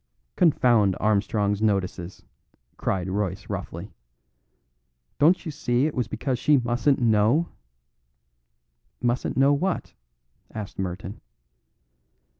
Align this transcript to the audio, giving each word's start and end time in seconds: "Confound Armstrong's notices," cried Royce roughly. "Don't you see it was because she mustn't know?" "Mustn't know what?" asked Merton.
"Confound 0.35 0.95
Armstrong's 0.99 1.61
notices," 1.61 2.25
cried 2.75 3.07
Royce 3.07 3.51
roughly. 3.51 3.91
"Don't 5.19 5.45
you 5.45 5.51
see 5.51 5.85
it 5.85 5.93
was 5.93 6.07
because 6.07 6.39
she 6.39 6.57
mustn't 6.57 6.97
know?" 6.99 7.49
"Mustn't 8.99 9.37
know 9.37 9.53
what?" 9.53 9.93
asked 10.55 10.79
Merton. 10.79 11.21